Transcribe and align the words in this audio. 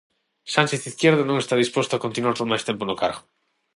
Sánchez 0.53 0.81
Izquierdo 0.91 1.23
non 1.25 1.37
está 1.39 1.55
disposto 1.57 1.93
a 1.95 2.03
continuar 2.05 2.35
por 2.37 2.47
máis 2.51 2.65
tempo 2.69 2.83
no 2.85 2.99
cargo. 3.03 3.21